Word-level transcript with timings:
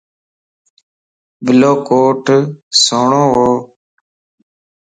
بلو 1.45 1.71
ڪوٽ 1.87 2.25
سھڻوو 2.83 3.49